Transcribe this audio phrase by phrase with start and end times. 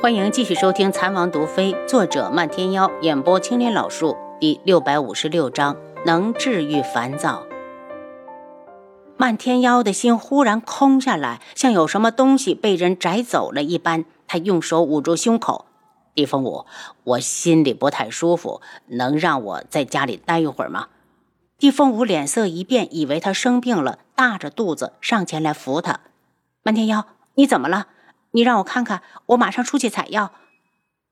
[0.00, 7.46] 欢迎继续收听《残王毒妃》，作者漫天妖，演播青莲老树，第六百五十六章，能治愈烦躁。
[9.16, 14.04] 漫天妖的心忽然空下来，像有什么东西被人摘走了一般。
[14.26, 15.66] 他用手捂住胸口。
[16.14, 16.66] 地风舞，
[17.04, 20.88] 我心里不太舒服，能让我在家里待一会儿吗？
[21.56, 26.00] 地风舞脸色一变，以为他生病了，大着肚子上前来扶他。
[26.62, 27.86] 漫天妖，你怎么了？
[28.34, 30.32] 你让我看看，我马上出去采药。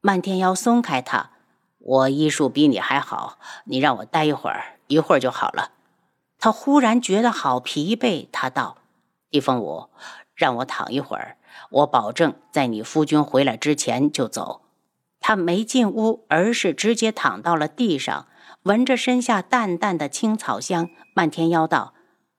[0.00, 1.32] 漫天妖松开他，
[1.78, 5.72] 我医术比你还好，你让我待一会儿，一会儿就好了。
[6.38, 8.78] 他忽然觉得好疲惫，他道
[9.28, 9.90] ：“地风舞，
[10.34, 11.36] 让我躺一会儿，
[11.70, 14.62] 我保证在你夫君回来之前就走。”
[15.20, 18.28] 他没进屋，而是直接躺到了地上，
[18.62, 20.88] 闻着身下淡淡的青草香。
[21.12, 21.92] 漫天妖道：“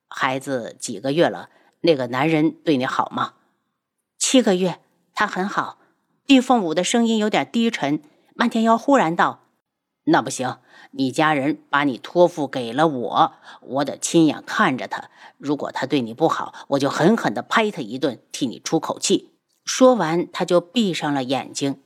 [0.10, 1.50] 孩子几个月了？
[1.82, 3.34] 那个男人对你好吗？”
[4.32, 4.80] 七个月，
[5.14, 5.78] 他很好。
[6.26, 8.02] 地凤舞的声音有点低沉。
[8.34, 9.42] 漫天妖忽然道
[10.08, 10.60] ：“那不行，
[10.92, 15.10] 你家人把你托付给了我，我得亲眼看着他。
[15.38, 19.34] 如果他对你不好，我就狠狠地拍他一顿，替你出口气。”
[19.66, 21.82] 说完，他就闭上了眼睛。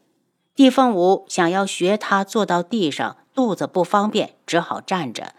[0.53, 5.33] 地凤舞想要学他坐到地上，肚子不方便，只好站着。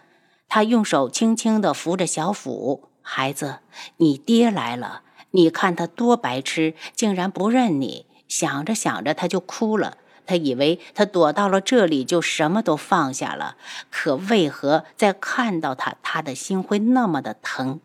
[0.49, 3.59] 他用手轻轻地扶着小腹：“孩子，
[3.95, 5.03] 你爹来了。”
[5.37, 8.07] 你看他多白痴，竟然不认你。
[8.27, 9.99] 想着想着，他就哭了。
[10.25, 13.55] 他以为他躲到了这里就什么都放下了，
[13.91, 17.79] 可为何在看到他，他的心会那么的疼？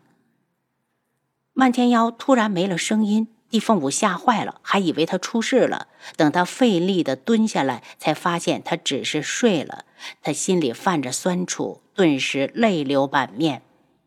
[1.53, 5.87] 漫天妖突然没了声音，地凤舞吓坏了，还以为他出事了。
[6.17, 9.85] 等他费力的蹲下来，才发现他只是睡了。
[10.23, 13.61] 他心里泛着酸楚，顿时泪流满面。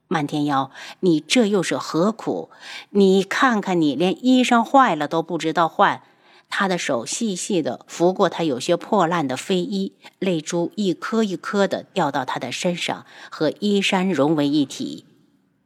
[0.08, 2.50] 漫天妖，你这又是何苦？
[2.90, 6.02] 你看看你，连衣裳坏了都不知道换。
[6.48, 15.04] 他的手细细的拂过他有些破烂的飞衣，泪珠一颗一颗的掉到他的身上，和衣衫融为一体。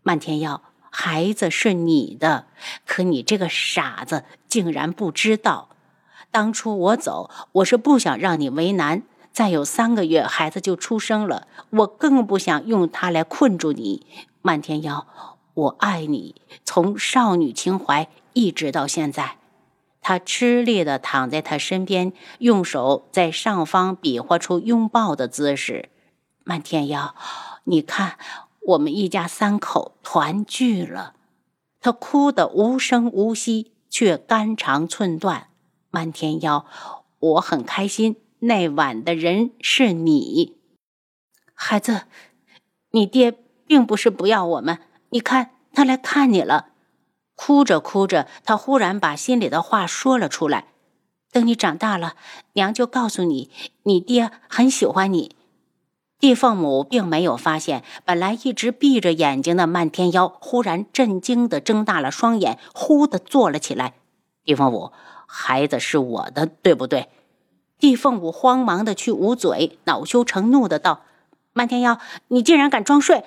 [0.03, 2.47] 漫天妖，孩子是你的，
[2.87, 5.69] 可你这个傻子竟然不知道。
[6.31, 9.03] 当初我走，我是不想让你为难。
[9.33, 14.07] 再有三个月，孩子就出生了，我更不想用他来困住你。
[14.43, 15.07] 漫天妖，
[15.53, 19.37] 我爱你，从少女情怀一直到现在。
[20.01, 25.91] 他吃力地躺在他身边，用手在上方比划出拥抱的姿势。
[26.43, 27.15] 漫天妖，
[27.65, 28.19] 你看，
[28.61, 31.15] 我们一家三口团聚了。
[31.81, 35.49] 他哭得无声无息，却肝肠寸断。
[35.91, 36.65] 漫天妖，
[37.19, 40.57] 我很开心，那晚的人是你，
[41.53, 42.05] 孩子，
[42.93, 43.40] 你爹。
[43.71, 46.71] 并不是不要我们，你看他来看你了。
[47.37, 50.65] 哭着哭着，他忽然把心里的话说了出来
[51.31, 52.17] ：“等你长大了，
[52.55, 53.49] 娘就告诉你，
[53.85, 55.37] 你爹很喜欢你。”
[56.19, 63.95] 地凤母并没有发现，本来一直闭着眼睛的漫天妖忽然震惊的睁大了双眼，忽的坐了起来。
[64.45, 64.91] 地凤舞，
[65.29, 67.09] 孩子是我的，对不对？
[67.79, 71.03] 地凤舞慌忙的去捂嘴，恼羞成怒的道
[71.55, 73.23] ：“漫天妖，你竟然敢装睡！”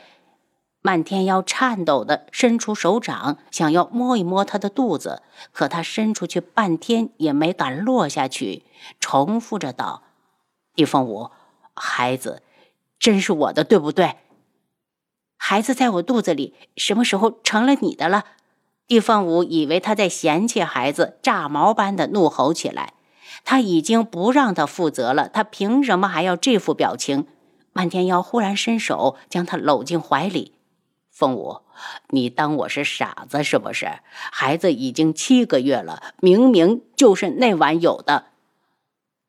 [0.86, 5.24] 漫天妖颤抖的伸出手掌，想要摸一摸他的肚子，
[5.54, 8.64] 可他伸出去半天也没敢落下去，
[9.00, 10.04] 重复着道
[10.76, 11.32] ：“地凤舞，
[11.74, 12.44] 孩子
[13.00, 14.18] 真是我的，对不对？
[15.38, 18.26] 孩子在我肚子里，什么时候成了你的了？”
[18.86, 22.92] 地凤舞以为他在嫌弃孩子，炸毛般的怒吼起来
[23.46, 27.26] ：“他已经不让他负责了，他凭什么还要这副表情？”
[27.72, 30.54] 漫天妖忽然伸手将他搂进怀里。
[31.14, 31.62] 凤舞，
[32.10, 34.00] 你当我是傻子是不是？
[34.32, 38.26] 孩子已经七个月了，明明就是那晚有的，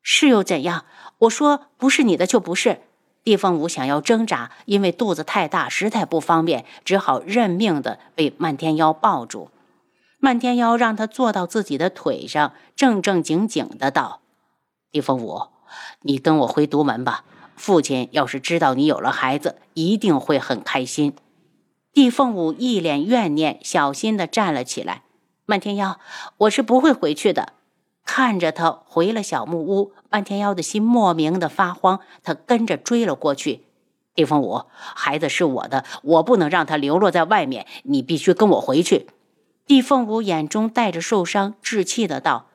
[0.01, 0.85] 是又怎样？
[1.19, 2.81] 我说不是你的就不是。
[3.23, 9.51] 地凤舞想要挣扎，因为肚子太大，实在不方便，只好认命的被漫天妖抱住。
[10.17, 14.21] 漫天妖让他坐到自己的腿上，正正经经的道
[14.91, 15.49] ：“地凤舞，
[16.01, 17.23] 你跟我回独门吧。
[17.55, 21.15] 父亲要是知道你有了孩子，一定会很开心。”
[21.95, 25.03] 地凤舞一脸怨念，小心的站了起来。
[25.45, 25.97] 漫天妖，
[26.39, 27.53] 我是不会回去的。
[28.03, 33.61] 看着他回了小木屋，漫天妖的心莫名的发慌，他跟着追了过去。
[34.13, 39.07] 地凤舞，孩子是我的，我不能让他流落在外面，你必须跟我回去。
[39.65, 42.47] 地凤舞眼中带着受伤，稚气的道：“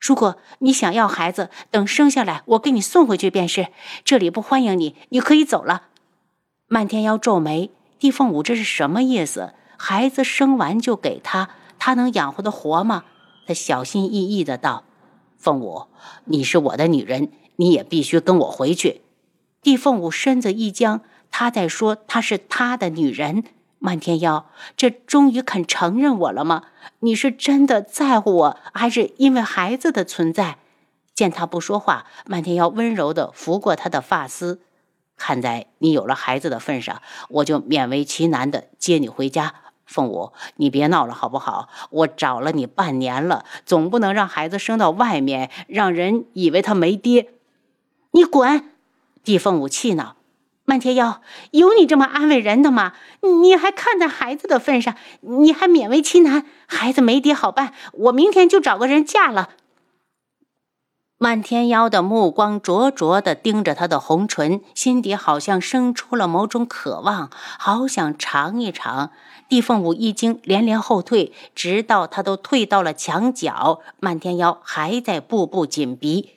[0.00, 3.68] 如果你想要孩子，等生下来，我给你送回去便是。
[4.02, 5.88] 这里不欢迎你，你可以走了。”
[6.68, 7.70] 漫天妖皱眉。
[7.98, 9.54] 地凤舞这是什么意思？
[9.76, 13.04] 孩子生完就给他，他能养活的活吗？
[13.46, 14.84] 他小心翼翼的道
[15.38, 15.86] ：“凤舞，
[16.24, 19.02] 你是我的女人，你也必须跟我回去。
[19.62, 21.00] 帝凤舞身子一僵，
[21.30, 23.44] 他在说她是他的女人。
[23.80, 26.64] 漫天妖，这终于肯承认我了吗？
[27.00, 30.58] 你是真的在乎我，还是因为孩子的存在？
[31.14, 34.60] 见他不说话，漫天妖温柔的拂过他的发丝。
[35.18, 39.54] 看在你有了孩子的份上，我就勉为其难地接你回家。
[39.84, 41.68] 凤舞，你别闹了好不好？
[41.90, 47.30] 我找了你半年了，总不能让孩子生到外面，让人以为他没爹。
[48.10, 48.70] 你滚！
[49.24, 50.16] 帝凤舞气恼。
[50.66, 51.22] 漫天妖，
[51.52, 52.92] 有你这么安慰人的吗？
[53.22, 56.44] 你还看在孩子的份上，你还勉为其难？
[56.66, 59.48] 孩子没爹好办，我明天就找个人嫁了。
[61.20, 67.28] 漫天妖的目光灼灼地盯着他的红唇，心底好像生出了某种渴望，
[67.58, 69.10] 好想尝一尝。
[69.48, 76.30] 帝凤舞一惊，连连后退，直到他都退到了墙角，漫天妖还在步步紧逼。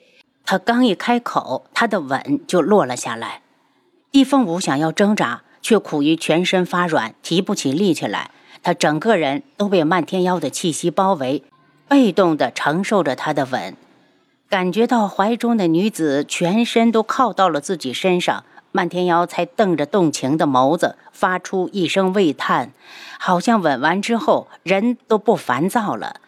[0.44, 3.42] 他刚一开口，他的吻就落了下来。
[4.10, 8.32] 帝凤舞想要挣扎，却苦于全身发软，提不起力气来。
[8.64, 11.44] 他整个人都被漫天妖的气息包围，
[11.86, 13.76] 被动地承受着他的吻。
[14.52, 22.74] 感觉到怀中的女子全身都靠到了自己身上，漫天妖才瞪着动情的眸子，发出一声喟叹，
[23.18, 26.20] 好像吻完之后人都不烦躁了。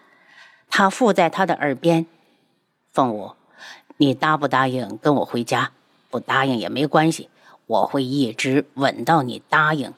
[0.71, 2.07] 他附在他的耳边
[2.95, 3.33] ：“凤舞，
[3.99, 5.73] 你答不答应跟我回家？
[6.09, 7.29] 不答应也没关系。”
[7.67, 9.93] 我会一直吻到你答应。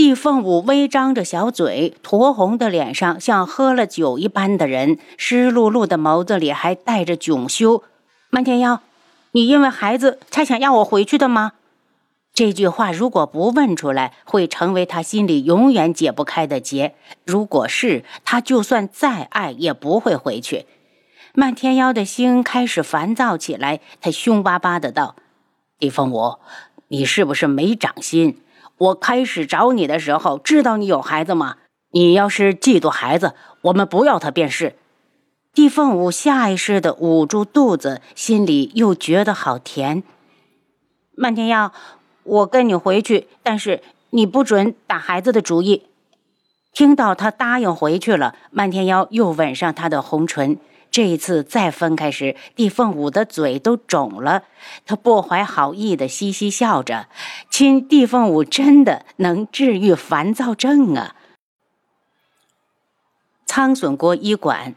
[0.00, 7.84] 帝凤舞微张着小嘴，酡红的脸上像喝了酒一般的人，湿漉漉的眸子里还带着窘羞。
[8.30, 8.80] 漫天妖，
[9.32, 11.52] 你因为孩子才想要我回去的吗？
[12.32, 16.94] 这句话如果不问出来，会成为他心里永远解不开的结。
[17.26, 20.64] 如果是，他就算再爱也不会回去。
[21.34, 25.16] 漫天妖的心开始烦躁起来，他凶巴巴的道。
[25.78, 26.36] 李凤舞，
[26.88, 28.40] 你是不是没长心？
[28.80, 31.56] 我开始找你的时候，知道你有孩子吗？
[31.92, 34.76] 你要是嫉妒孩子，我们不要他便是。
[35.52, 40.02] 帝凤舞下意识地捂住肚子，心里又觉得好甜。
[41.14, 41.72] 漫天妖，
[42.22, 45.82] 我跟你回去，但是你不准打孩子的主意。
[46.72, 50.56] 听到他答应回去了，漫天妖又吻上他的红唇。
[50.90, 54.42] 这一次再分开时，帝凤舞的嘴都肿了。
[54.84, 57.06] 他不怀好意的嘻嘻笑着，
[57.48, 61.14] 亲帝凤舞真的能治愈烦躁症啊！
[63.46, 64.74] 苍笋国医馆，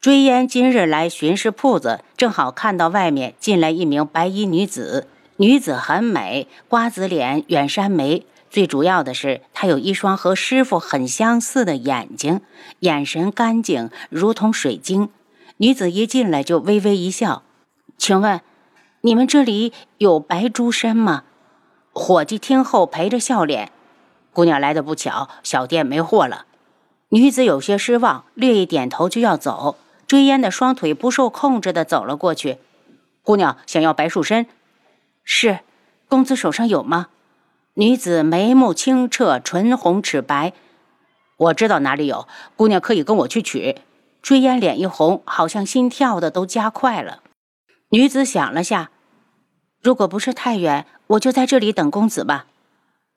[0.00, 5.08] 追烟今日来巡视铺子，正好看到外面进来一名白衣女子。
[5.38, 8.24] 女子很美，瓜子脸，远山眉。
[8.50, 12.40] 最主要的是，她有一双和师傅很相似的眼睛，
[12.80, 15.08] 眼神干净，如同水晶。
[15.58, 17.44] 女子一进来就微微一笑，
[17.96, 18.40] 请问，
[19.02, 21.22] 你们这里有白珠参吗？
[21.92, 23.70] 伙计听后陪着笑脸，
[24.32, 26.46] 姑娘来的不巧，小店没货了。
[27.10, 29.76] 女子有些失望，略一点头就要走。
[30.08, 32.58] 追烟的双腿不受控制的走了过去。
[33.22, 34.46] 姑娘想要白树参，
[35.22, 35.60] 是，
[36.08, 37.06] 公子手上有吗？
[37.74, 40.52] 女子眉目清澈，唇红齿白，
[41.36, 42.26] 我知道哪里有，
[42.56, 43.76] 姑娘可以跟我去取。
[44.24, 47.20] 追烟脸一红，好像心跳的都加快了。
[47.90, 48.90] 女子想了下，
[49.82, 52.46] 如果不是太远，我就在这里等公子吧。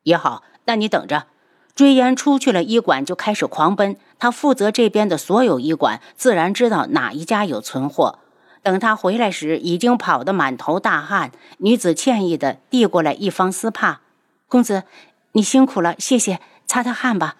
[0.04, 1.28] 也好，那你等着。
[1.74, 3.96] 追烟出去了医馆，就开始狂奔。
[4.20, 8.20] 他负责这边的所有医馆，自然知道哪一家有存货。
[8.62, 11.32] 等他回来时，已经跑得满头大汗。
[11.60, 14.02] 女子歉意的递过来一方丝帕
[14.50, 14.84] ：“公子，
[15.32, 17.38] 你辛苦了，谢谢，擦擦汗吧。”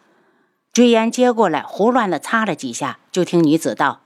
[0.78, 4.02] 追烟接过来，胡乱的擦了几下，就听女子道：“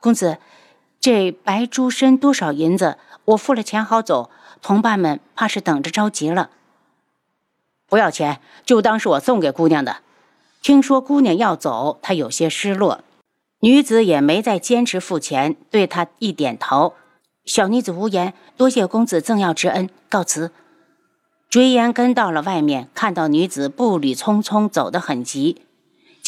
[0.00, 0.38] 公子，
[0.98, 2.96] 这白珠参多少银子？
[3.26, 4.30] 我付了钱好走。
[4.62, 6.48] 同伴们怕是等着着急了。
[7.86, 9.98] 不要钱，就当是我送给姑娘的。
[10.62, 13.04] 听说姑娘要走，他有些失落。
[13.58, 16.94] 女子也没再坚持付钱，对他一点头。
[17.44, 20.50] 小女子无言，多谢公子赠药之恩，告辞。
[21.50, 25.60] 追烟跟到了外面，看到女子步履匆匆，走得很急。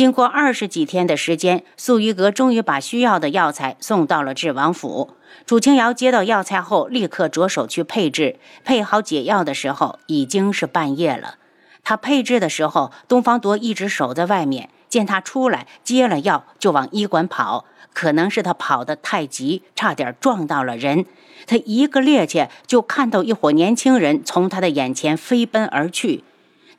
[0.03, 5.13] 经过二十几天的时间，素衣阁终于把需要的药材送到了智王府。
[5.47, 8.41] 楚清瑶接到药材后，立刻着手去配制。
[8.65, 11.37] 配好解药的时候，已经是半夜了。
[11.85, 14.71] 他配制的时候，东方铎一直守在外面。
[14.89, 17.65] 见他出来，接了药就往医馆跑。
[17.93, 21.07] 可能是他跑得太急，差点撞到了人。
[21.47, 26.25] 他一个趔趄，就看到一伙年轻人从他的眼前飞奔而去。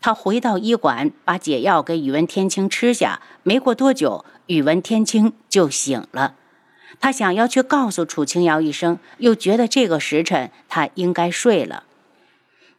[0.03, 3.21] 他回到医馆，把解药给宇文天青吃下。
[3.41, 6.35] 没过多久，宇文天青就醒了。
[6.99, 11.83] 他想要去告诉楚清瑶一声，又觉得这个时辰他应该睡了。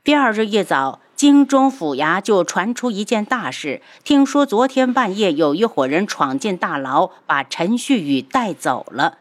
[0.04, 9.16] 第二日一早，京中府衙就传出一件大事，听说昨天半夜有一伙人闯进大牢，把陈旭宇带走了。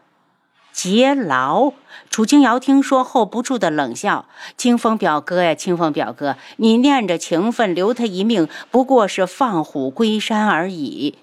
[0.74, 1.72] 劫牢！
[2.10, 4.26] 楚清瑶听说后不住的冷笑
[4.58, 11.16] ：“清风表哥呀，清风表哥，你念着情分留他一命，不过是放虎归山而已。”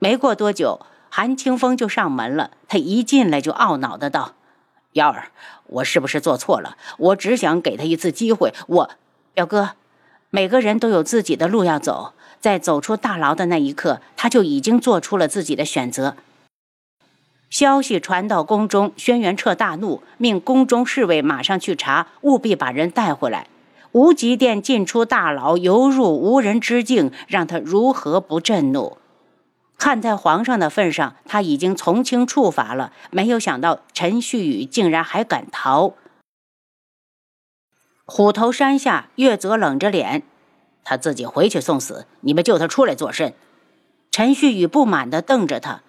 [0.00, 2.52] 没过多久，韩清风就上门了。
[2.66, 4.32] 他一进来就懊恼的道
[4.94, 5.28] ：“瑶儿，
[5.66, 6.78] 我是不是做错了？
[6.96, 8.54] 我只想给他一次机会。
[8.66, 8.90] 我，
[9.34, 9.72] 表哥，
[10.30, 16.16] 每个人都有自己的路要走，在走出大牢的那一刻，他就已经做出了自己的选择。”
[17.52, 23.46] 消息传到宫中，轩辕彻大怒，命宫中侍卫马上去查，务必把人带回来。
[23.92, 28.96] 无极殿进出大牢，犹入无人之境，让他如何不震怒？
[29.76, 32.90] 看在皇上的份上，他已经从轻处罚了。
[33.10, 35.92] 没有想到陈旭宇竟然还敢逃。
[38.06, 40.22] 虎头山下，月泽冷着脸，
[40.84, 43.34] 他自己回去送死，你们救他出来作甚？
[44.10, 45.82] 陈旭宇不满地瞪着他。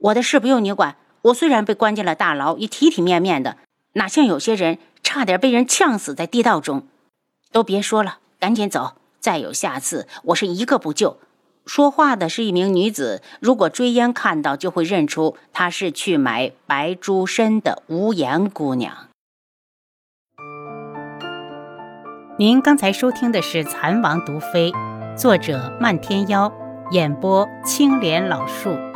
[0.00, 0.96] 我的事不用你管。
[1.22, 3.58] 我虽然被关进了大牢，也体体面面的，
[3.92, 6.86] 哪像有些人差点被人呛死在地道中。
[7.52, 8.94] 都别说了，赶紧走！
[9.18, 11.18] 再有下次，我是一个不救。
[11.66, 19.08] 说话的是一名女子，如果追烟看到，就会认出她是去买白珠参的无言姑娘。
[22.38, 24.72] 您刚才收听的是《蚕王毒妃》，
[25.16, 26.50] 作者漫天妖，
[26.92, 28.89] 演播青莲老树。